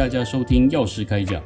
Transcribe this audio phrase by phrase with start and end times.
[0.00, 1.44] 大家收听药师开讲。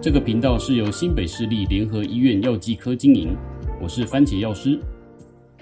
[0.00, 3.36] 这个频道是由新北市立联合医院药剂科经营，
[3.78, 4.80] 我是番茄药师。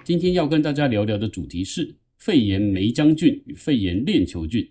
[0.05, 4.64] 今天要跟大家聊聊的主题是肺炎霉浆菌与肺炎链球菌。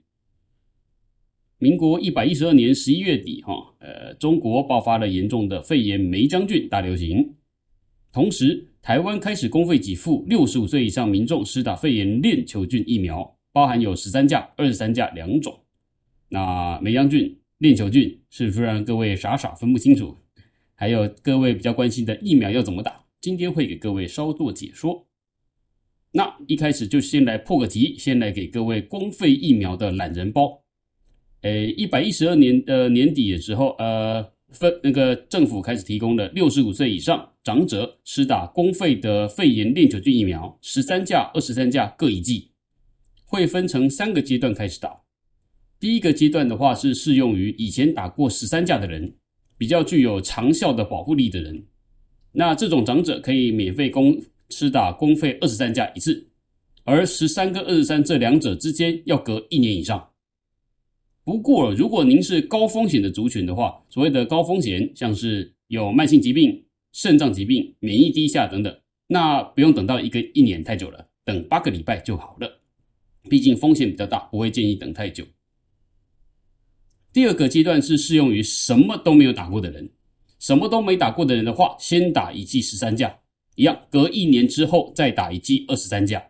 [1.58, 7.36] 民国一百一十二年十一月底，哈，呃，中国爆发了严重的肺炎霉浆菌大流行，
[8.14, 15.60] 同时台湾开始公费给付六十五岁以上民众施打肺炎链球菌疫苗，包含有十三价、二十三价两种。
[16.30, 20.16] 那霉浆菌、链球菌是不是让各位傻傻分不清楚？
[20.76, 23.04] 还有各位比较关心的疫苗要怎么打？
[23.20, 25.08] 今天会给各位稍作解说。
[26.12, 30.64] 那一开始就先来破个题，先来给各位公费疫苗的懒人包。
[31.42, 42.52] 诶，一百一十二年的年底的时候，呃，分那个政府开始提供了六十五岁以上长者施打公费的肺炎链球菌疫苗，十三价、二十三价各一剂，
[43.26, 45.02] 会分成三个阶段开始打。
[45.80, 49.14] 第一个阶段的话是适用于以前打过十三价的人，
[49.58, 51.66] 比较具有长效的保护力的人。
[52.32, 56.28] 那这种长者可以免费公施打公费二十三价一次，
[56.84, 60.10] 而十三跟二十三这两者之间要隔一年以上。
[61.24, 68.74] 不过，如果您是高风险的族群的话，所谓的高风险，像是有慢性疾病、肾脏疾病、免疫低下等等，
[69.08, 72.62] 那不用等到一个一年太久了，等八个礼拜就好了。
[73.30, 75.26] 毕竟风险比较大，不会建议等太久。
[77.18, 79.90] 第二个阶段是适用于什么都没有打过的人，
[80.38, 83.12] 什么都没打过的人的话，先打一剂十三价，
[83.56, 86.24] 一样，隔一年之后再打一剂二十三价。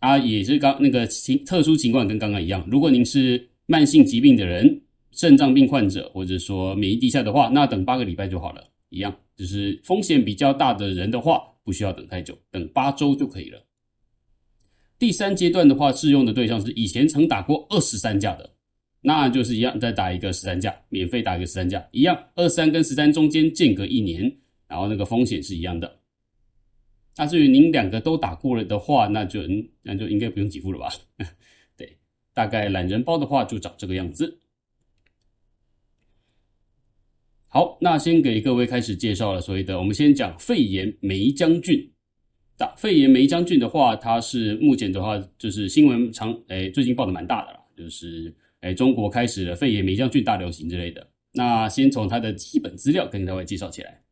[0.00, 13.64] 啊，也是刚那个情特殊情况跟刚刚一样，如果您是慢性疾病的人，肾脏病患者或者说免疫低下的话，那等八个礼拜就好了，一样，就是风险比较大的人的话，不需要等太久，等八周就可以了。
[14.98, 18.55] 第三阶段的话，适用的对象是以前曾打过二十三价的。
[19.08, 24.20] 那就是一样，再打一个十三价，免费打一个十三价，一样，二三跟十三中间间隔一年，
[24.66, 26.00] 然后那个风险是一样的。
[27.16, 29.42] 那至于您两个都打过了的话，那就
[29.82, 30.92] 那就应该不用给付了吧？
[31.78, 31.96] 对，
[32.34, 34.40] 大概懒人包的话就长这个样子。
[37.46, 41.92] 好，那先给各位开始介绍了所谓的，我们先讲肺炎梅将军。
[42.56, 48.34] 打肺炎梅将军的话，它是目前的话就是新闻常诶最近报的蛮大的了，就是。
[48.66, 51.08] 哎，中国开始了肺炎霉浆菌大流行之类的。
[51.34, 54.02] 那先从它的基本资料跟各位介绍起来。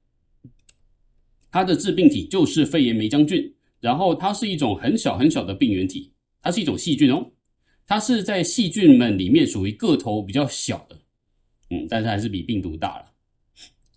[1.50, 7.32] 它的致病体就是肺炎霉浆菌，然后它是一种很小很小的病原体，它是一种细菌哦。
[7.84, 10.96] 它是在细菌们里面属于个头比较小的，
[11.70, 13.06] 嗯，但是还是比病毒大了。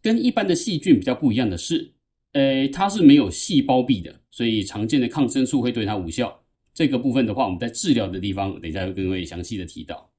[0.02, 1.94] 跟一般的细菌比较不一样的是，
[2.34, 6.44] 诶，它是没有细胞壁的，所以常见的抗生素会对它无效。
[6.74, 10.10] 这个部分的话，我们在治疗的地方，等一下会跟各位详细的提到。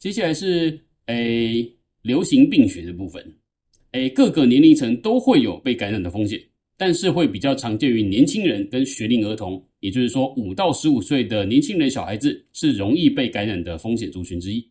[0.00, 3.22] 接下来是诶流行病学的部分，
[3.90, 6.40] 诶各个年龄层都会有被感染的风险，
[6.78, 14.66] 但是会比较常见于年轻人跟学龄儿童，也就是说五到十五岁的年轻人小孩子是容易被感染的风险族群之一。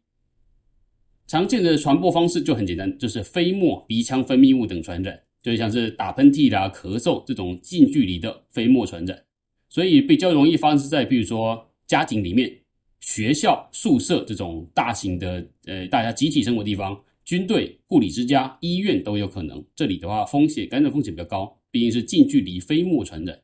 [1.28, 9.26] 常见的传播方式就很简单，就是飞沫、鼻腔分泌物等传染，就像是打喷嚏啦、咳嗽这种近距离的飞沫传染，
[9.70, 12.52] 所以比较容易发生在比如说家庭里面。
[13.00, 19.64] 学校、宿舍这种大型的，呃，大家集体生活地方，军队、护理之家、医院都有可能。
[19.76, 23.40] 这里的话，风险感染风险比较高，毕竟是近距离飞沫传染。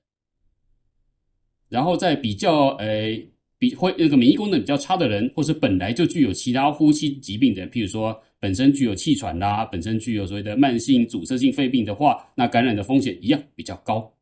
[1.70, 3.18] 然后在比较，呃，
[3.58, 14.14] 比会那个免疫功能比较差的人，或是本来就具有其他呼吸疾病的，譬如说本身具有气喘啦，本身具有所谓的慢性阻塞性肺病的话，那感染的风险一样比较高。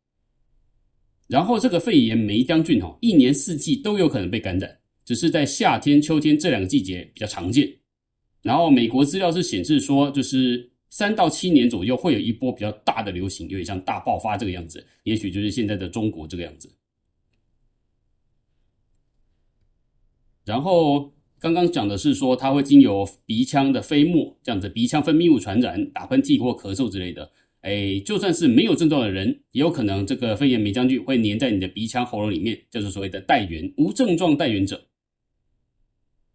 [1.27, 4.77] 然后这个肺炎霉浆菌哦，一年四季都有可能被感染。
[5.05, 7.71] 只是在夏天、秋天这两个季节比较常见。
[8.41, 14.85] 然后美国资料是显示说，就是三到七年左右会有一波比较大的流行，有点像大爆发这个样子。
[15.03, 16.69] 也许就是现在的中国这个样子。
[20.45, 27.31] 然后刚刚讲的是说，它会经由鼻腔的飞沫这样子，鼻腔分泌物传染，打喷嚏或咳嗽之类的。
[27.61, 34.85] 哎，就算是没有症状的人，也有可能这个肺炎霉浆菌会粘在你的鼻腔、喉咙里面，就是所谓的带源，无症状带源者。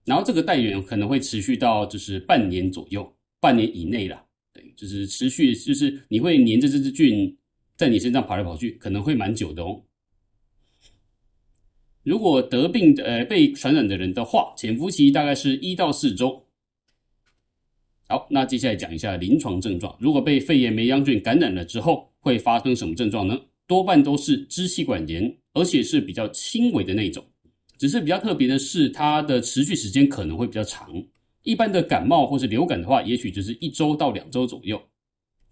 [0.09, 4.25] 然后这个带原可能会持续到就是半年左右，半年以内啦。
[4.55, 7.37] 对，就是持续，就是你会黏着这只菌
[7.77, 9.83] 在你身上跑来跑去，可能会蛮久的哦。
[12.05, 16.43] 如果得病的呃被传染的人的话，潜伏期大概是一到四周。
[18.09, 19.95] 好，那接下来讲一下临床症状。
[20.01, 23.39] 如果被肺炎霉浆菌感染了之后，会发生什么症状呢？
[23.67, 27.23] 多半都是支气管炎，而且是比较轻微的那种。
[27.79, 30.91] 只是比较特别的是，它的持续时间可能会比较长，
[31.45, 34.81] 一般的感冒或是流感的话，也许就是一周到两周左右。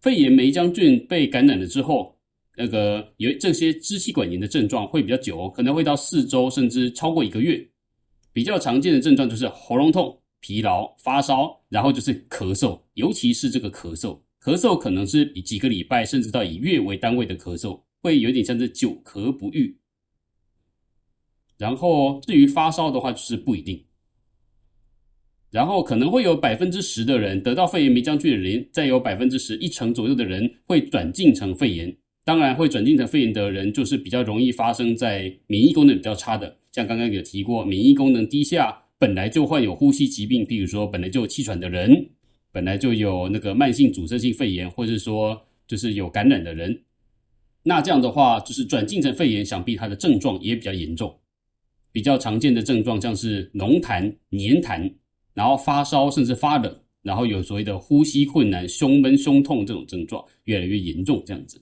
[0.03, 2.15] 肺炎霉浆菌被感染了之后，
[2.57, 7.67] 那个有这些支气管炎的症状会比较久，可能会到四周甚至超过一个月。
[8.33, 19.75] 比较常见的症状就是喉咙痛、疲劳、发烧，然后就是咳嗽，尤其是这个咳嗽，咳嗽可能是以几个礼拜甚至到以月为单位的咳嗽，会有点像是久咳不愈。
[21.59, 23.85] 然后至于发烧的话，就是不一定。
[25.51, 31.97] 然后可能会有百分之十的人得到肺炎霉浆菌的人，再有百分之十一成左右的人会转进成肺炎。
[32.25, 42.11] 当然，会转进成肺炎的人，就是比较容易发生在免疫功能比较差的，像刚刚有提过，免疫功能低下，本来就患有呼吸疾病，譬如说本来就有气喘的人，
[42.51, 46.83] 本来就有那个慢性阻塞性肺炎，或者说就是有感染的人。
[47.63, 51.17] 那这样的话，就是转进成肺炎，想必他的症状也比较严重。
[51.97, 54.93] 比较常见的症状像是浓痰、黏痰，
[55.33, 61.59] 然后发烧甚至发冷，然后有所谓的呼吸困难、胸闷、胸痛这种症状越来越严重，这样子。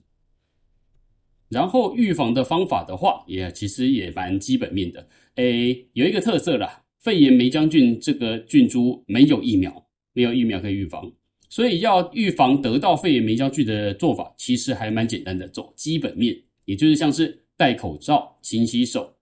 [1.50, 5.06] 然后预防的方法的话，也其实也蛮基本面的。
[5.36, 11.12] 诶，有一个特色啦，肺炎霉浆菌这个菌株没有疫苗，没有疫苗可以预防，
[11.48, 19.13] 所以要预防得到肺炎霉浆菌的做法，其实还蛮简单的，走基本面，也就是像是戴口罩、勤洗手。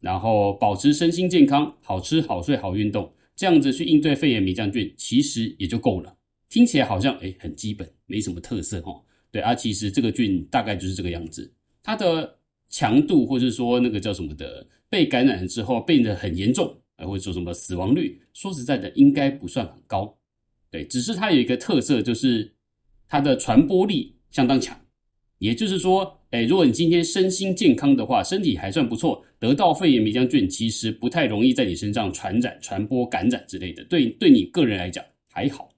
[0.00, 6.16] 然后保持身心健康，好吃好睡好运动，这样子去应对肺炎霉浆菌，其实也就够了。
[6.48, 9.02] 听起来好像诶很基本，没什么特色哦。
[9.30, 11.52] 对啊，其实这个菌大概就是这个样子。
[11.82, 12.38] 它的
[12.68, 20.18] 强度或者说那个叫什么的，被感染了之后变得很严重，啊或者说什么死亡率，说实在的应该不算很高。
[20.70, 22.52] 对，只是它有一个特色，就是
[23.06, 24.78] 它的传播力相当强。
[25.40, 29.24] 也就是说，诶如果你今天身心健康的话，身体还算不错。
[29.38, 35.02] 得到肺炎梅浆菌其实不太容易在你身上传染、传播、感染之类的，对对你个人来讲
[35.32, 35.70] 还好。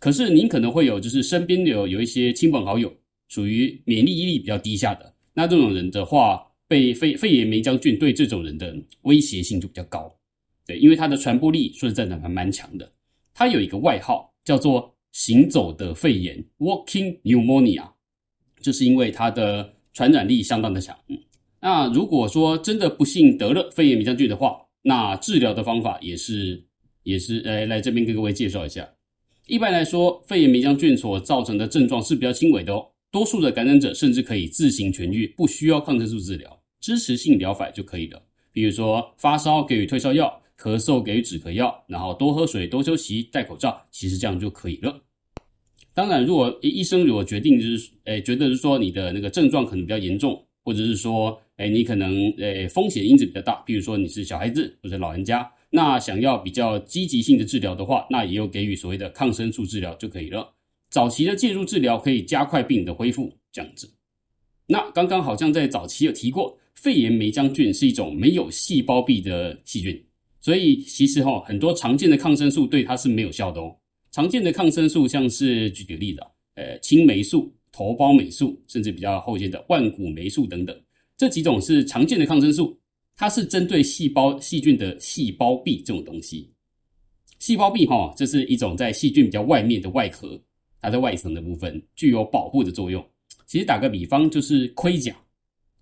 [0.00, 2.90] 可是您可能会有，就是身边有有一些亲朋好友
[3.28, 10.10] 属于免疫力比较低下的，那这种人的话，被肺肺炎梅浆菌对这种人的威胁性就比较高。
[10.66, 12.90] 对，因为它的传播力说实在的还蛮强的。
[13.34, 17.90] 它有一个外号叫做“行走的肺炎 ”（Walking Pneumonia），
[18.62, 20.96] 就是因为它的传染力相当的强。
[21.08, 21.18] 嗯。
[21.60, 26.64] 那如果说真的不幸得了肺炎霉浆菌的话，那治疗的方法也是
[27.02, 28.88] 也是，来来这边给各位介绍一下。
[29.46, 38.22] 一般来说，肺炎霉浆菌所造成的症状是比较轻微的哦，多数的感染者甚至可以自行痊愈，不需要抗生素治疗，支持性疗法就可以了。
[38.52, 45.00] 比如说发烧给予退烧药，咳嗽给予止咳药，然后多喝水、多休息、戴口罩，其实这样就可以了。
[45.94, 51.40] 当然，如果医生如果决定就是，诶觉得是说你的那个症状可能比较严重，或者是说。
[51.56, 60.54] 哎，你可能呃风险因子比较大，比如说你是小孩子或者老人家，那想要比较积极性的治疗的话，那也有给予所谓的抗生素治疗就可以了。
[60.90, 63.88] 早期的介入治疗可以加快病的恢复，这样子。
[64.66, 70.04] 那刚刚好像在早期有提过，肺炎霉浆菌是一种没有细胞壁的细菌，
[70.40, 73.76] 所以其实哈很多常见的抗生素对它是没有效的哦。
[74.12, 76.20] 常见的抗生素像是举个例子，
[76.54, 80.82] 呃青霉素、头孢霉素，甚至比较后见的万古霉素等等。
[81.16, 82.78] 这几种是常见的抗生素，
[83.16, 86.52] 它是针对细胞细菌的细胞壁这种东西。
[87.38, 90.38] 细胞壁哈，这是一种在细菌比较外面的外壳，
[90.78, 93.02] 它在外层的部分具有保护的作用。
[93.46, 95.16] 其实打个比方，就是盔甲。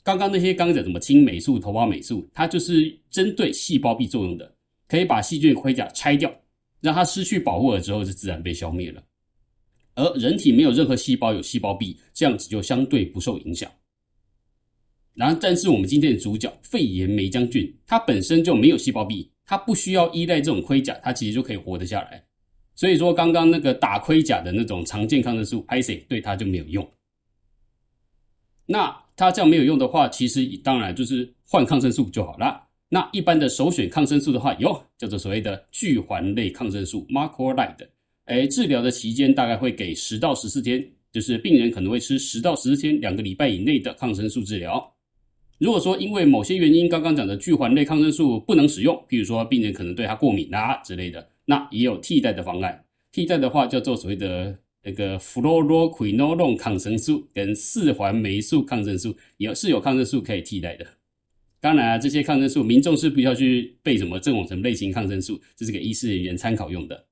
[0.05, 4.55] 刚刚那些刚讲什么青霉素、头孢霉素，它就是针对细胞壁作用的，
[4.87, 6.33] 可以把细菌盔甲拆掉，
[6.81, 9.03] 让它失去保护了之后，就自然被消灭了。
[9.95, 13.71] 而人体没有任何细胞有细胞壁，这样子就相对不受影响。
[15.13, 22.25] 然后，但是我们今天的主角肺炎霉浆菌，它本身就没有细胞壁，它不需要依赖这种盔甲，它其实就可以活得下来。
[22.77, 26.89] 所以说，刚刚那个打盔甲的那种常见抗生素，拍谁对它就没有用。
[28.65, 32.70] 那它这样没有用的话，其实当然就是换抗生素就好了。
[32.93, 37.87] 那一般的首选抗生素的话，有叫做所谓的聚环类抗生素 （macrolide）。
[38.25, 44.93] 哎，治疗的期间大概会给十到十四天，就是病人可能会吃十到十四天，两个礼拜以内的抗生素治疗。
[45.59, 52.85] 如果说因为某些原因，刚刚讲的聚环类抗生素不能使用，比如说病人可能对它过敏啊之类的，那也有替代的方案。
[53.13, 60.85] 替代的话叫做所谓的那个 f l o r o q u i n o l o n e 抗生素跟四环霉素抗生素，也是有抗生素可以替代的。
[61.61, 67.05] 当然啊，这些抗生素民众是不需要去背什么正往什么类型抗生素，这是给医师人员参考用的。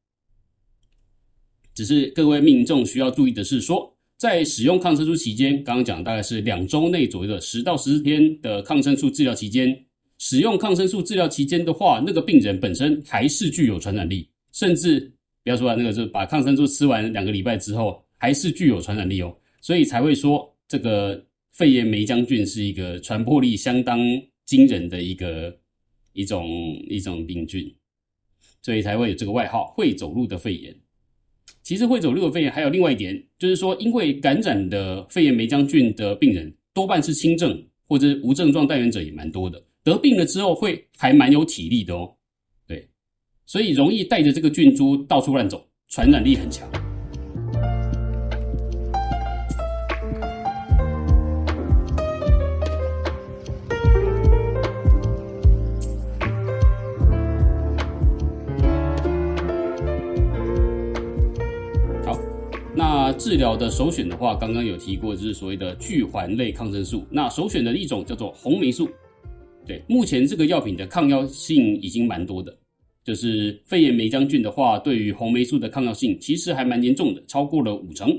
[1.75, 3.95] 只是各位民众需要注意的是说。
[4.19, 9.73] 在使用抗生素期间，刚刚讲大概是两周内左右的十到十四天的抗生素治疗期间，
[10.19, 14.99] 使用抗生素治疗期间的话，那个病人本身还是具有传染力，甚至
[15.45, 19.33] 不要说那个，是把抗生素吃完两个礼拜之后，还是具有传染力哦。
[19.61, 24.01] 所以才会说这个肺炎霉浆菌是一个传播力相当
[24.49, 25.55] 惊人的一个
[26.15, 26.49] 一种
[26.89, 27.71] 一种病菌，
[28.63, 30.75] 所以才会有这个外号“会走路的肺炎”。
[31.63, 42.17] 其实会走路的肺炎还有另外一点，就是说，因为感染的肺炎霉浆菌的病人多半是轻症或者无症状带原者也蛮多的，得病了之后会还蛮有体力的哦。
[42.67, 42.89] 对，
[43.45, 46.88] 所以容易带着这个菌株到处乱走，传染力很强。
[63.19, 67.05] 治疗的首选的话，刚刚有提过，就是所谓的聚环类抗生素。
[67.11, 68.89] 那首选的一种叫做红霉素。
[69.67, 72.57] 对，目前这个药品的抗药性已经蛮多的。
[73.05, 78.19] 就是肺炎霉浆菌的话，对于红霉素的抗药性其实还蛮严重的，超过了五成。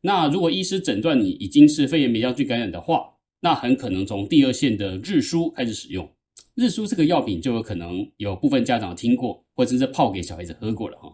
[0.00, 3.02] 那如果医师诊断你已经是肺炎霉浆菌感染的话，
[3.40, 6.08] 那很可能从第二线的日舒开始使用。
[6.54, 11.12] 日舒这个药品就有可能有部分家长听过，或者是泡给小孩子喝过了哈。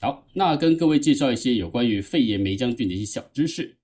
[0.00, 3.74] 好，那跟各位介绍一些有关于肺炎霉浆菌的一些小知识，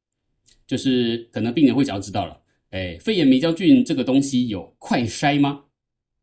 [0.67, 2.39] 就是可能病人会想要知道了，
[2.71, 5.65] 哎，肺炎霉浆菌这个东西有快筛吗？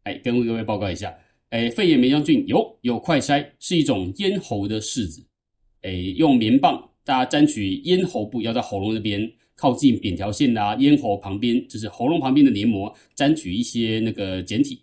[0.04, 1.18] 哎，跟各位报告一下，
[1.50, 5.26] 哎，肺炎霉浆菌有有快筛，是一种咽喉的拭子，
[5.82, 14.82] 哎，用棉棒大家沾取咽喉部，要在喉咙那边靠近扁条线啊，咽喉旁边就是喉咙旁边的黏膜，沾取一些那个碱体。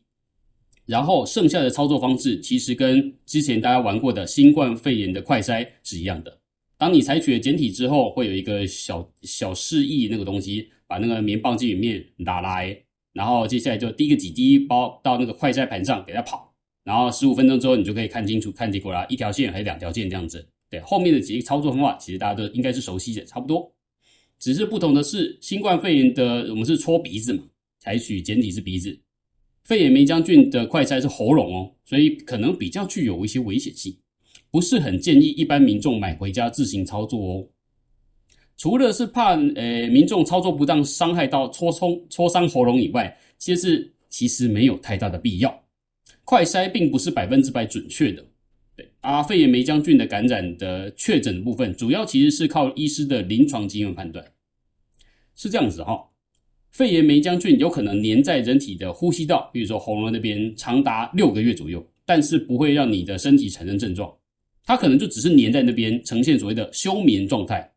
[0.86, 6.40] 然后剩下的操作方式其实跟之前大家玩过的新冠肺炎的快筛是一样的。
[6.76, 12.76] 当你采取了简体之后，会有一个小小示意那个东西，把那个棉棒进里面拿来，
[13.12, 20.46] 然后接下来就滴个几滴包到那个快筛盘上给它跑，然后十五分钟之后你就可以看清楚看结果啦，一条线还是两条线这样子。
[20.68, 23.72] 对，后面的几个操作方法其实大家都应该是熟悉的，差不多。
[24.38, 27.44] 只是不同的是，新冠肺炎的我们是戳鼻子嘛，
[27.78, 29.00] 采取简体是鼻子。
[29.64, 33.96] 肺炎霉浆菌的快筛是喉咙哦，所以可能比较具有一些危险性，
[34.50, 37.48] 不是很建议一般民众买回家自行操作哦。
[38.56, 45.64] 除了是怕呃民众操作不当伤害到戳冲戳伤喉咙以外，其实其实没有太大的必要。
[46.24, 48.24] 快筛并不是百分之百准确的，
[48.76, 54.24] 对啊，肺炎霉浆菌的感染的确诊的部分，主要其实是靠医师的临床经验判断，
[55.34, 56.10] 是这样子哈、
[56.74, 64.12] 肺炎霉浆菌有可能黏在人体的呼吸道，比如说喉咙那边，长达六个月左右，但是不会让你的身体产生症状。
[64.64, 67.70] 它可能就只是黏在那边，呈现所谓的休眠状态，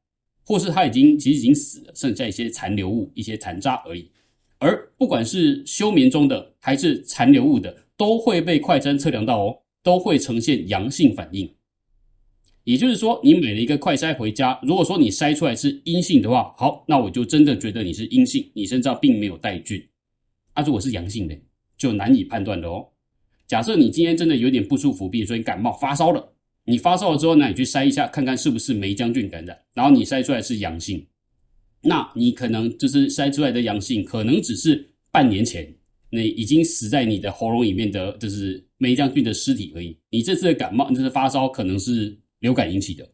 [0.44, 4.10] 或是它已经其实已经死了，剩下一些残留物、一些残渣而已。
[4.58, 11.48] 而不管是休眠中的还是残留物的，都会被快筛测量到哦，都会呈现阳性反应。
[12.68, 19.82] 也就是说，你买了一个快筛回家，如果说你筛出来是阴性的话，好，那我就真的觉得你是阴性，你身上并没有带菌。
[20.52, 21.40] 啊，如果是阳性的，
[21.78, 22.86] 就难以判断的哦。
[23.48, 26.34] 假设你今天真的有点不舒服，比如说你感冒发烧了，
[26.66, 31.08] 你发烧了之后，那你去筛一下，看看是不是霉浆菌感染，然后你筛出来是阳性，
[31.84, 35.74] 那你可能就是筛出来的阳性，可能只是半年前
[36.10, 39.98] 那已经死在你的喉咙里面的，就是霉浆菌的尸体而已。
[40.10, 42.20] 你这次的感冒，就是发烧，可能是。
[42.40, 43.10] 流感引起的，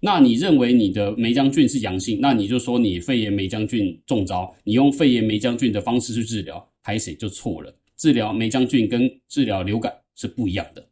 [0.00, 7.74] 那你认为你的霉菌是阳性，那你就说你肺炎霉菌中招，你用肺炎霉菌的方式去治疗，还谁就错了。
[7.96, 10.86] 治疗霉菌跟治疗流感是不一样的，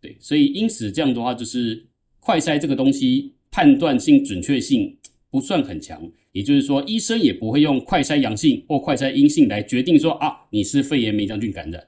[0.00, 1.84] 对，所以因此这样的话，就是
[2.20, 4.96] 快筛这个东西判断性准确性
[5.28, 6.00] 不算很强，
[6.30, 11.84] 也就是说，医生也不会用快筛阳性或快筛阴性来决定说啊，你是肺炎霉菌感染。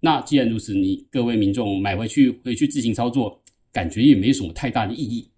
[0.00, 3.42] 那既然如此，你各位民众买回去回去自行操作。
[3.76, 5.30] 感觉也没什么太大的意义，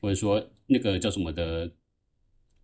[0.00, 1.72] 或者说那个叫什么的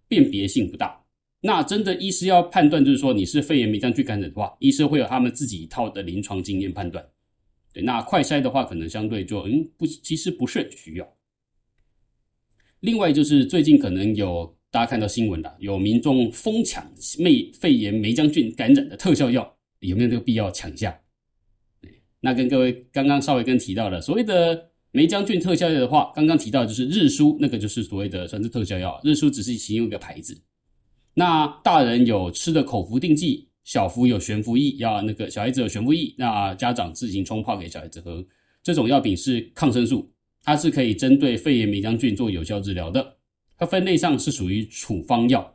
[0.08, 1.00] 辨别性不大。
[1.40, 7.08] 那真的医师要判断，就是说你是肺炎霉浆菌感染的话，医师会有他们自己一套的临床经验判断。
[7.72, 11.16] 对，那快筛的话，可能相对就嗯不，其实不是很需要。
[12.80, 21.00] 另外就是最近可能有大家看到新闻了，有民众疯抢肺肺炎霉浆菌感染的特效药，有没有这个必要抢一下？
[22.18, 24.66] 那跟各位刚刚稍微跟提到了所谓的。
[24.98, 29.00] 霉浆菌特效药的话，刚刚提到就是日舒，那个就是所谓的算是特效药。
[29.04, 30.36] 日舒只是其中一个牌子。
[31.14, 38.26] 那大人有吃的口服定剂，小服有悬浮液，要那个小孩子有悬浮液，那家长自行冲泡给小孩子喝。
[38.60, 40.10] 这种药品是抗生素，
[40.42, 43.18] 它是可以针对肺炎霉浆菌做有效治疗的。
[43.56, 45.48] 它分类上是属于处方药，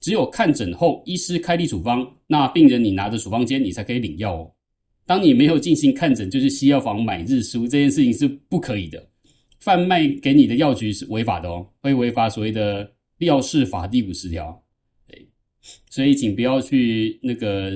[0.00, 4.52] 只有看诊后医师开立处方，那病人你拿着处方箋，你才可以领药哦。
[5.06, 9.08] 当你没有进行看诊，就去西药房买日输，这件事情是不可以的。
[9.60, 14.62] 贩卖给你的药局是违法的哦，会违法所谓的药事法第五十条。
[15.06, 15.28] 对，
[15.90, 17.72] 所以请不要去那个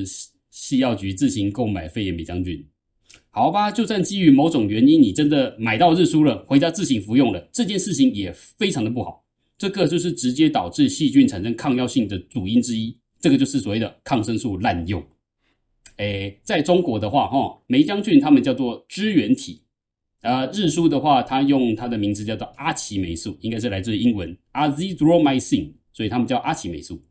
[0.50, 2.66] 西药局自行购买肺炎美将军。
[3.30, 9.24] 好吧，就算基于某种原因，你真的买到日输了，回家自行服用了，这件事情也非常的不好。
[9.58, 12.96] 这个就是直接导致细菌产生抗药性的主因之一。
[13.20, 15.04] 这个就是所谓的抗生素滥用。
[15.96, 19.62] 诶，在中国的话，哈，霉浆菌它们叫做支原体，
[20.22, 27.02] 呃，日输的话，它用它的名字叫做阿奇霉素，应该是来自英文 azithromycin，所以他们叫阿奇霉素。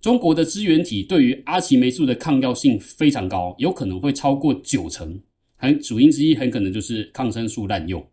[0.00, 5.20] 中国的支原体对于阿奇霉素的抗药性非常高，有可能会超过九成，
[5.56, 8.06] 很主因之一很可能就是抗生素滥用。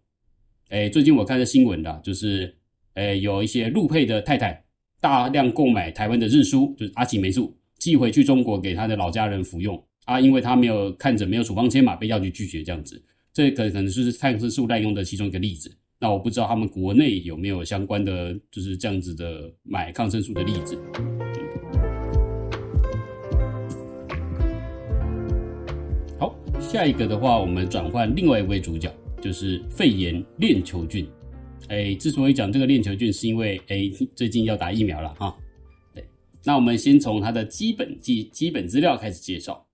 [0.69, 2.57] 诶，最近我看的新闻啦，就是
[2.93, 4.63] 诶有一些陆配的太太
[5.01, 7.55] 大量购买台湾的日输，就是阿奇霉素。
[7.81, 15.75] 寄回去中国给他的老家人服用啊，因为他没有看诊，没有处方签嘛，被药局拒绝这样子，这可可能就是抗生素滥用的其中一个例子。
[15.99, 20.77] 那我不知道他们国内有没有相关的就是这样子的买抗生素的例子。
[26.19, 31.07] 好，下一个的话，我们转换另外一位主角，就是肺炎链球菌。
[31.67, 35.35] 哎，之所以讲这个链球菌，是因为哎最近要打疫苗了哈。
[36.43, 39.67] 那我们先从它的基本基基本资料开始介绍。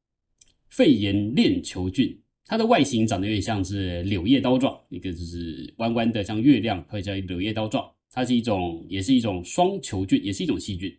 [0.69, 7.89] 肺炎链球菌，它的外形长得有点像是柳叶刀状，一个就是弯弯的，像月亮，或者叫柳叶刀状。
[8.11, 10.93] 它是一种，也是一种双球菌，也是一种细菌。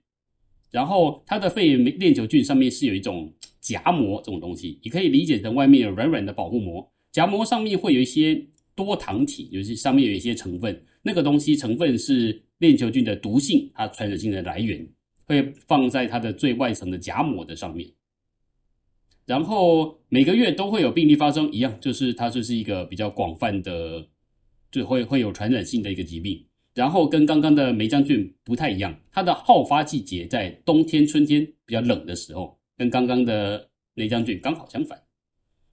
[0.70, 8.42] 然后它的肺炎链球菌上面是有一种夹膜这种东西，你可以理解成外面有软软的保护膜，夹膜上面会有一些
[8.74, 14.86] 多糖体，就是上面有一些成分，那个东西成分是链球菌的毒性，它传染性的来源。
[15.28, 17.90] 会放在它的最外层的夹膜的上面，
[19.26, 24.08] 然后每个月都会有病例发生，一样就是它就是一个比较广泛的，
[24.70, 26.46] 就会会有传染性的一个疾病。
[26.74, 34.98] 然后跟刚刚的霉浆菌不太一样，它的好发季节在冬天、春天比较冷的时候，跟刚刚的霉浆菌刚好相反。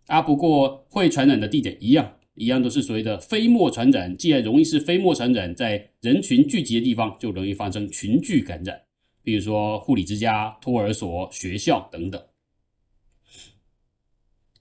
[0.08, 4.18] 啊，不过会传染的地点一样，一样都是所谓的飞沫传染。
[4.18, 8.82] 既然容易是飞沫传染，在人群聚集的地方就容易发生群聚感染。
[9.26, 12.24] 比如说护理之家、托儿所、学校等等，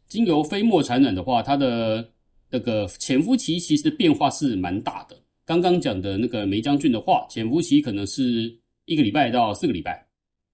[0.09, 2.13] 经由飞沫传染的话，它的
[2.49, 5.23] 那个潜伏期其实变化是蛮大的。
[5.45, 10.09] 刚刚讲的那个霉浆菌的话，潜伏期可能是一个礼拜到四个礼拜。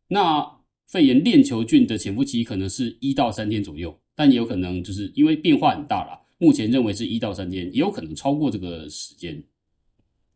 [0.08, 0.44] 那
[0.88, 9.40] 肺炎链球菌的潜伏期可能是一到三天左右，但也有可能就是因为变化很大啦，目前认为是一到三天，也有可能超过这个时间。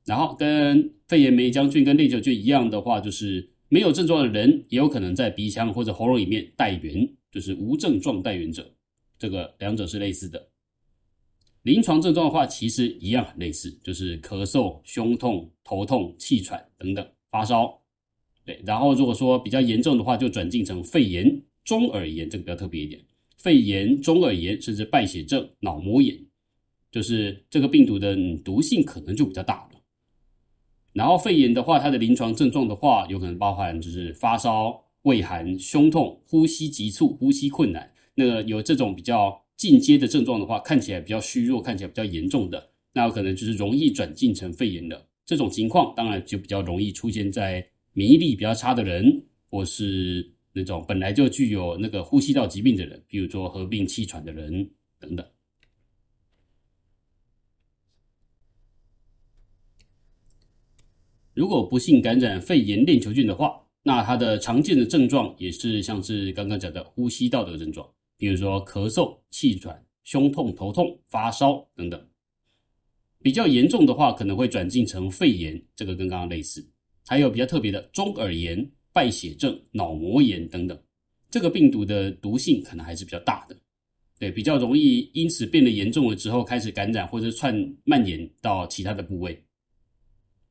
[0.05, 3.51] 然后跟肺炎霉浆菌跟链球菌一样的话，就是。
[3.75, 8.73] 没有症状的人也有可能在鼻腔或者喉咙里面带源，就是无症状带源者，
[9.19, 10.49] 这个两者是类似的。
[11.63, 17.83] 临床症状的话，其实一样很类似，就是咳嗽、胸痛、头痛、气喘等等，发烧。
[18.45, 23.05] 对，然后如果说比较严重的话，就转进成肺炎、中耳炎，这个比较特别一点，
[23.39, 26.17] 肺炎、中耳炎甚至败血症、脑膜炎，
[26.93, 29.74] 就是这个病毒的毒性可能就比较大了。
[30.95, 37.93] 然后肺炎的话，它的临床症状的话，有可能包含就是发烧、畏寒、胸痛、呼吸急促、呼吸困难。
[38.15, 55.27] 那个有这种比较进阶的症状的话，看起来比较虚弱，看起来比较严重的，那有可能就是容易转进成肺炎的这种情况，当然就比较容易出现在免疫力比较差的人，或是那种本来就具有那个呼吸道疾病的人，比如说合并气喘的人等等。
[61.35, 72.01] 如果不幸感染肺炎链球菌的话，那它的常见的症状也是像是刚刚讲的呼吸道的症状，比如说咳嗽、气喘、胸痛、头痛、发烧等等。
[73.21, 76.65] 比较严重的话，可能会转进成肺炎，这个跟刚刚类似。
[77.07, 80.79] 还有比较特别的中耳炎、败血症、脑膜炎等等，
[81.31, 83.57] 这个病毒的毒性可能还是比较大的，
[84.19, 89.44] 对，比较容易因此变得严重了之后开始感染或者串蔓延到其他的部位。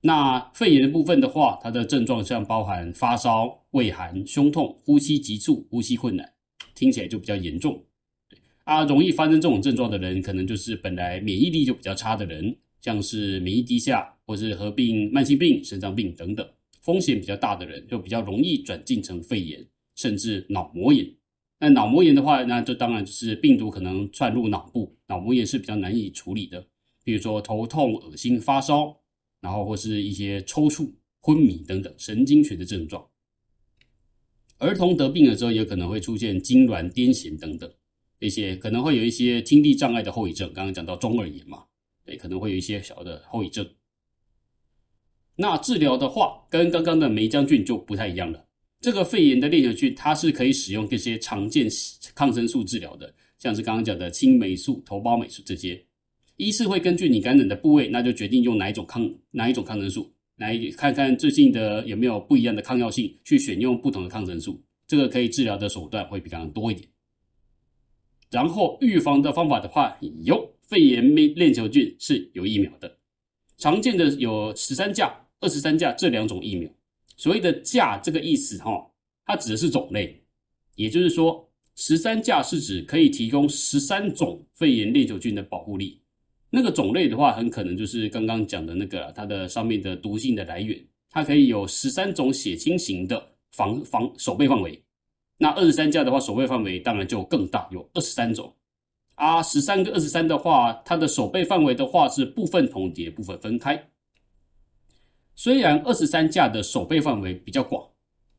[0.05, 6.29] 那肺炎的部分的话，它的症状像包含发烧、畏寒、胸痛、呼吸急促、呼吸困难，
[6.75, 7.81] 听起来就比较严重。
[8.29, 16.45] 对啊，容易发生这种症状的人，可能就是本来免疫力就比较差的人，像是免疫低下或是合并慢性病、肾脏病等等，
[16.81, 21.09] 风险比较大的人，就比较容易转进成肺炎，甚至脑膜炎。
[21.59, 26.67] 那脑膜炎的话，那就当然就是病毒可能窜入脑部，脑膜炎是比较难以处理的，
[27.05, 28.97] 比如说头痛、恶心、发烧。
[29.43, 33.05] 然后或是一些抽搐、昏迷等等神经学的症状。
[34.57, 37.69] 儿童得病了之后，也可能会出现痉挛、癫痫等等。
[38.19, 40.53] 一些可能会有一些听力障碍的后遗症。
[40.53, 41.65] 刚刚讲到中耳炎嘛，
[42.05, 43.69] 对，可能会有一些小的后遗症。
[45.35, 48.47] 那治疗的话，跟刚刚的霉浆菌就不太一样了。
[48.79, 51.67] 这个肺炎的链球菌，它是可以使用这些常见
[52.15, 55.85] 抗生素治疗的，像是刚刚讲的青霉素、头孢霉素这些。
[56.37, 64.61] 医师会根据你感染的部位，那就决定用哪一种抗哪一种抗生素，来看看最近的有没有不一样的抗药性，去选用不同的抗生素。
[64.87, 66.87] 这个可以治疗的手段会比刚刚多一点。
[68.31, 72.97] 然后预防的方法的话，有肺炎链球菌是有疫苗的，
[73.57, 76.69] 常见的有十三价、二十三价这两种疫苗。
[77.15, 78.91] 所谓的价这个意思哈，
[79.25, 80.19] 它指的是种类，
[80.75, 86.01] 也就是说，十三价是指可以提供十三种肺炎链球菌的保护力。
[86.55, 94.79] 那个种类的话，很可能就是刚刚讲的那个它的上面的毒性的来源，它可以有十三种血清型的防防守备范围。
[95.39, 98.53] 那二十三价的话，守备范围当然就更大，有二十三种。
[99.15, 103.89] 啊，十三跟二十三的话，它的守备范围的话是部分重叠，部分分开。
[105.33, 107.83] 虽然二十三价的守备范围比较广，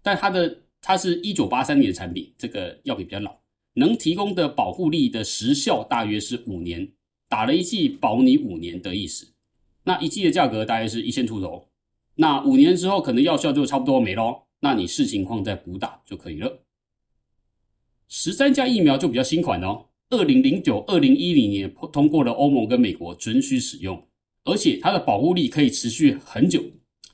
[0.02, 3.36] 但它的它是一九八三年的产品，这个药品比较老，
[3.74, 6.88] 能提供的保护力的时效大约是五年。
[7.28, 9.26] 打了一剂保你五年的意思，
[9.84, 11.68] 那一剂的价格大概是一千出头，
[12.16, 16.62] 那五年之后可能药效就差不多没咯，那你视情况再补打就可以了。
[18.08, 24.00] 十三价疫苗就比较新款哦，二零零九、二零一零年通过了欧盟跟美国准许使用，
[24.44, 26.62] 而且它的保护力可以持续很久，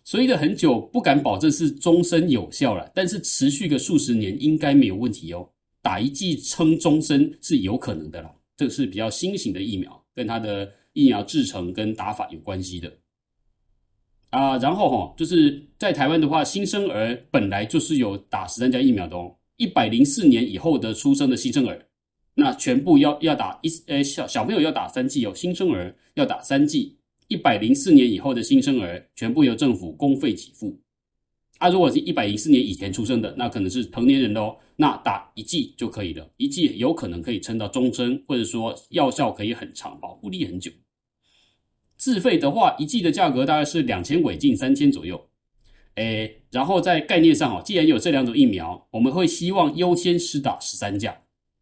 [0.05, 5.49] 所以的很久不敢保证是终身有效了，但是持续个数十年应该没有问题哦，
[5.81, 10.00] 打一剂撑终身是有可能的啦，这个是比较新型的疫苗。
[10.21, 12.93] 跟它的疫苗制程跟打法有关系的
[14.29, 21.87] 啊，然后哈，就是在台湾的话，新生儿本来就是有打十三价疫苗的哦，一百零四年以后的出生的新生儿，
[22.35, 30.79] 那全部要要打一呃小小朋友要打三剂哦，新生儿要打三剂，一百零四年以后的新生儿全部由政府公费给付。
[31.61, 40.73] 啊，如果是一百零四年以前出生的，那可能是成年人哦，那打一剂就可以了，一剂有可能可以撑到终身，或者说药效可以很长，保护力很久。
[41.99, 45.29] 自费的话，一剂的价格大概是两千尾近三千左右。
[45.97, 51.15] 诶，然后在概念上哦，既然有这两种疫苗，我们会希望优先施打十三价，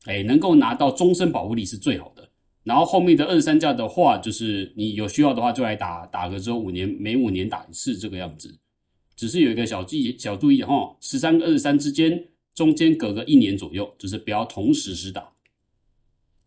[0.06, 2.30] 诶，能够拿到终身保护力是最好的。
[2.62, 8.56] 然后后面的二十三价的话，就是你有需要的话就来打，打个之后五年，每五年打一次这个样子。
[9.18, 15.28] 只是有一个小记小注意哈，十三跟二十三之间中间隔个一年左右，就是不要同时施打。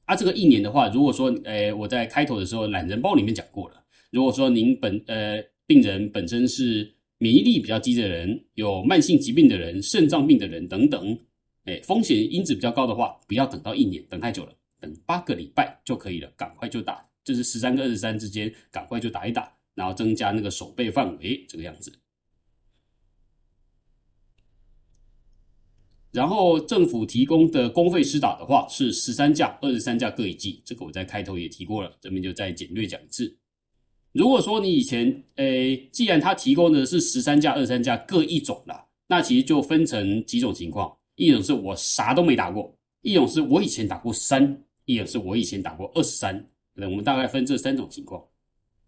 [0.05, 11.19] 啊，这个一年的话，如果说，诶，我在开头的时候懒人包里面讲过了，如果说您本呃病人本身是免疫力比较低的人，有慢性疾病的人，肾脏病的人等等，
[11.65, 21.91] 诶，风险因子比较高的话，不要等到一年，等太久了，等八个礼拜就可以了，赶快就打，就是十三跟二十三之间，赶快就打一打，然后增加那个守备范围，这个样子。
[26.11, 33.37] 然后政府提供的公费施打的话是十三价、二十三价各一剂，这个我在开头也提过了，这边就再简略讲一次。
[34.11, 46.45] 如果说你以前，诶，既然他提供的是十三价、二十三价各一种啦，那其实就分成几种情况：一种是我啥都没打过，一种是我以前打过三，一种是我以前打过二十三。
[46.73, 48.21] 那我们大概分这三种情况。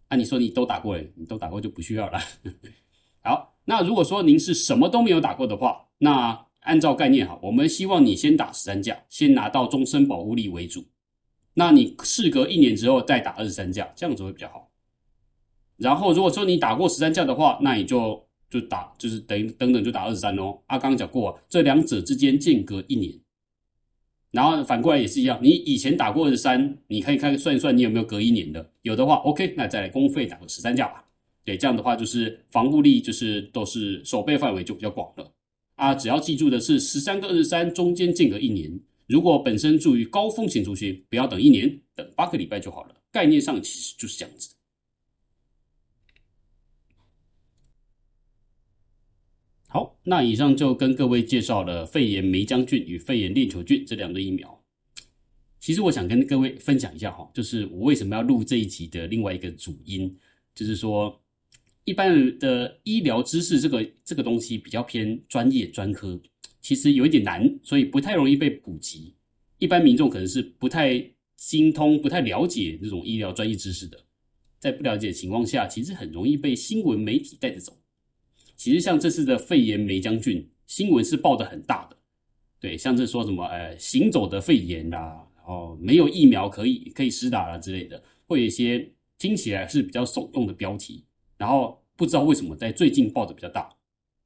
[0.10, 2.20] 那、啊、你说你都打过了，你都打过就不需要了。
[3.24, 10.86] 好，那如果说您是什么都没有打过的话，那按照概念哈，我们希望你先打十三价，先拿到终身保护力为主。
[11.54, 14.72] 那你事隔一年之后再打二十三价，这样子会比较好。
[15.78, 20.58] 然后如果说你打过十三价的话，那你就就打就是等于等等就打二十三哦。
[20.68, 23.14] 啊，刚刚讲过，这两者之间间隔一年。
[24.32, 31.04] 然后反过来也是一样，你以前打过二十三，你可以看算一算你有没有隔一年的，有的话 OK，那再来公费打个十三价吧。
[31.46, 35.32] 对，这样的话就是防护力就是都是守备范围就比较广了。
[35.84, 38.80] 啊，只要记住的是十三跟二十三中间间隔一年。
[39.06, 42.96] 如果本身处于高风险族群，不要等一年，等八个礼拜就好了。
[43.12, 44.56] 概念上其实就是这样子。
[49.68, 54.64] 好，那以上就跟各位介绍了肺炎霉浆菌与肺炎链球菌这两个疫苗。
[55.60, 60.18] 其实我想跟各位分享一下哈，就是我为什么要录这一集的另外一个主因，
[60.56, 61.20] 就是说。
[61.86, 66.20] 一般的医疗知识，这个这个东西比较偏专业专科，
[66.62, 69.16] 其实有一点难，所以不太容易被普及。
[69.58, 74.00] 一般民众可能是不太精通、不太了解这种医疗专业知识的，
[74.60, 77.78] 在不了解的情况下，其实很容易被新闻媒体带着走。
[78.56, 81.98] 其实像这次的肺炎梅将军，新闻是报的很大的，
[82.60, 91.04] 对，像是说什么呃行走的肺炎啦，然后没有疫苗可以可以施打了之类的，会有一些听起来是比较耸动的标题，
[91.44, 93.70] 然后不知道为什么在最近报的比较大。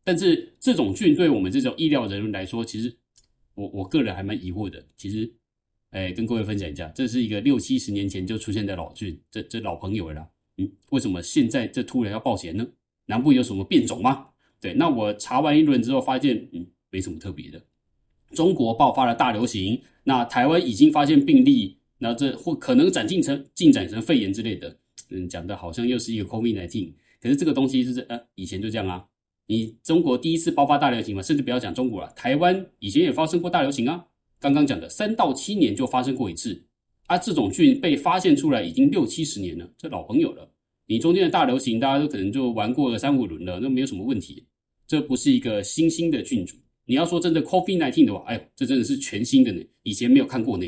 [0.03, 2.95] 但是这种菌对我们这种医疗人员来说，其实
[3.55, 4.85] 我我个人还蛮疑惑的。
[4.95, 5.33] 其实，
[5.89, 10.29] 哎，跟各位分享一下，这是一个六七十年前就出现的老菌，这这老朋友了。
[10.57, 12.67] 嗯，为什么现在这突然要报险呢？
[13.07, 14.27] 南部有什么变种吗？
[14.61, 17.59] 对，那我查完一轮之后发现，嗯，没什么特别的。
[18.35, 24.77] 中国爆发了大流行，那台湾已经发现病例，那这或可能展进成进展成肺炎之类的，
[25.09, 26.93] 嗯，讲的好像又是一个 COVID-19，
[27.27, 29.05] 可是这个东西就是呃，以前就这样啊。
[29.47, 34.05] 你中国第一次爆发大流行嘛，甚至不要讲中国了，台湾以前也发生过大流行啊。
[34.39, 36.65] 刚刚讲的三到七年就发生过一次，
[37.07, 40.49] 啊，这种菌被发现出来已经六七十年了，这老朋友了。
[40.85, 44.45] 你中间的大流行，大家都可能就玩过了三五轮了，那没有什么问题。
[44.87, 46.57] 这不是一个新兴的菌种。
[46.85, 50.65] 你要说真的，COVID-19 的话，哎呦，这真的是全新的呢，以前没有看过呢。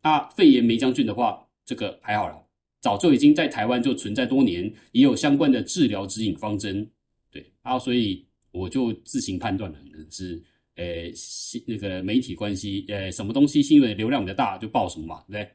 [0.00, 2.41] 啊，肺炎梅浆菌的话，这个还好啦，
[2.82, 6.86] 早就已经在台湾就存在多年，也有相关的治疗指引方针。
[7.30, 10.42] 对啊，所以我就自行判断了，可能是
[10.74, 10.84] 呃，
[11.66, 15.50] 那个媒体关系，呃，什么东西新闻流量比较大就报什么嘛，对不对？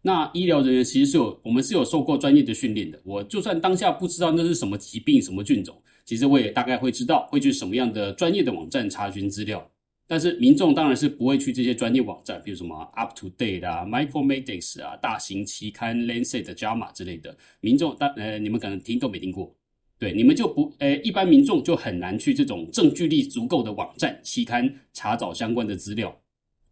[0.00, 2.98] 那医疗人员其实是有，我们是有受过专业的训练的。
[3.04, 9.70] 我就算当下不知道那是什么疾病、什么菌种，其实我也大概会知道会去什么样的专业的网站查询资料。
[10.06, 17.36] 但是民众当然是不会去这些专业网站，比如什么 Up to Date 啊、Micromedics 啊、大型期刊 Lancet、JAMA 之类的。
[17.60, 19.54] 民众当呃，你们可能听都没听过，
[19.98, 26.20] 对，你们就不呃，一般民众就很难去这种证据力足够的网站、期刊查找相关的资料。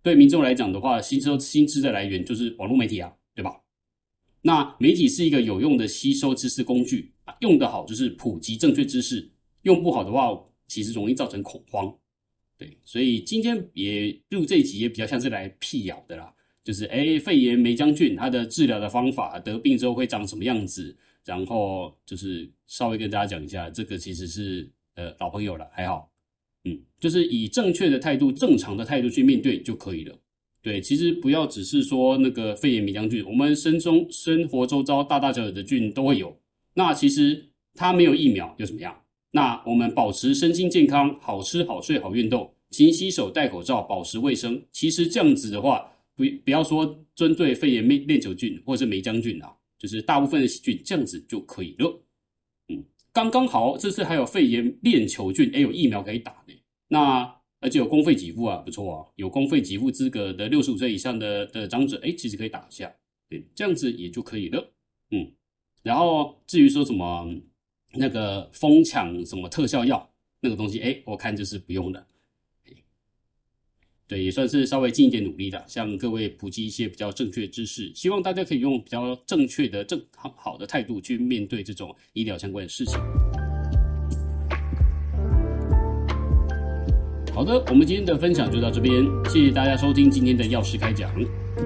[0.03, 3.13] 对民众来讲的话，吸收新知的来源就是网络媒体啊。
[3.37, 3.51] 对吧？
[4.43, 9.29] 那媒体是一个有用的吸收知识工具，用得好就是普及正确知识，
[9.63, 11.93] 用不好的话，其实容易造成恐慌。
[12.57, 26.11] 对，所以今天也录这一集也比较像是来辟谣的啦，就是诶，肺炎梅将军他的治疗的方法，得病之后会长什么样子，然后就是稍微跟大家讲一下，这个其实是呃老朋友了，还好，
[26.65, 30.17] 嗯，就是以正确的态度、正常的态度去面对就可以了。
[30.63, 36.41] 对，其实不要只是说那个肺炎梅将军，我们生中生活周遭大大小小的菌都会有。
[36.73, 39.04] 那其实它没有疫苗又怎么样？
[39.35, 44.65] 那我们保持身心健康，好吃好睡好运动，勤洗手戴口罩，保持卫生。
[44.71, 52.05] 其实这样子的话，不不要说针对肺炎链链球菌或者是霉浆菌啊，就是大部分的细菌这样子就可以了。
[52.69, 56.55] 嗯，刚刚好，这次还有肺炎链球菌，也，有疫苗可以打的。
[56.89, 57.35] 那。
[57.61, 62.95] 而且有公费给付啊，不错啊，有公费给付资格的六十五岁以上的的长者，哎，其实可以打一下，
[63.31, 64.71] 对，这样子也就可以了，
[65.11, 65.33] 嗯。
[65.83, 67.27] 然后至于说什么
[67.97, 72.07] 那个疯抢什么特效药那个东西，哎，我看就是不用的，
[74.07, 82.99] 对，也算是稍微尽一点努力的，向各位普及一些比较正确的知识，希望大家可以用比较正确的正好好的态度去面对这种医疗相关的事情。
[87.35, 91.11] 好的，我们今天的分享就到这边，谢谢大家收听今天的药师开讲。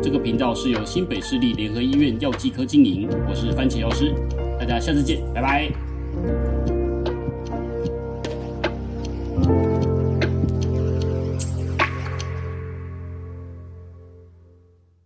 [0.02, 4.14] 这个频道是由新北市立联合医院药剂科经营，我是番茄药师，
[4.58, 5.87] 大家下次见，拜拜。
[6.22, 6.47] thank you